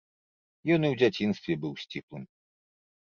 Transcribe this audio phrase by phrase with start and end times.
[0.75, 2.25] Ён і ў дзяцінстве быў сціплым.